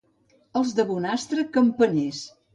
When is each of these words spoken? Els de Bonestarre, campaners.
Els 0.61 0.71
de 0.79 0.85
Bonestarre, 0.93 1.45
campaners. 1.59 2.25